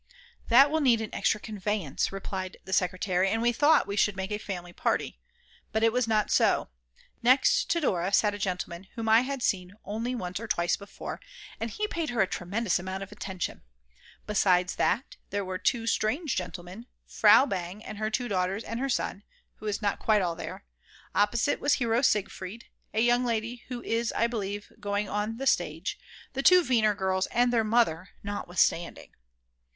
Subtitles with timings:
[0.47, 4.31] "That will need an extra conveyance," replied the secretary, and we thought we should make
[4.31, 5.19] a family party.
[5.71, 6.69] But it was not so:
[7.21, 11.19] Next Dora sat a gentleman whom I had seen once or twice before,
[11.59, 13.61] and he paid her a tremendous amount of attention.
[14.25, 18.89] Besides that there were 2 strange gentlemen, Frau Bang and her 2 daughters and her
[18.89, 19.21] son,
[19.57, 20.65] who is not quite all there;
[21.13, 25.99] opposite was Hero Siegfried, a young lady who is I believe going on the stage,
[26.33, 29.13] the two Weiner girls and their Mother (notwithstanding!!!)